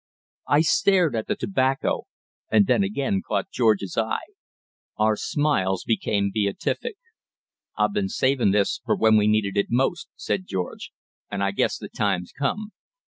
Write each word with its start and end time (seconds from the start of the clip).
I 0.47 0.61
stared 0.61 1.15
at 1.15 1.27
the 1.27 1.35
tobacco, 1.35 2.05
and 2.51 2.65
then 2.65 2.81
again 2.83 3.21
caught 3.21 3.51
George's 3.51 3.99
eye. 3.99 4.25
Our 4.97 5.15
smiles 5.15 5.83
became 5.83 6.31
beatific. 6.33 6.97
"I've 7.77 7.93
been 7.93 8.09
savin' 8.09 8.49
this 8.49 8.81
for 8.83 8.95
when 8.95 9.15
we 9.15 9.27
needed 9.27 9.57
it 9.57 9.67
most," 9.69 10.09
said 10.15 10.47
George. 10.47 10.91
"And 11.29 11.43
I 11.43 11.51
guess 11.51 11.77
the 11.77 11.87
time's 11.87 12.31
come." 12.31 12.71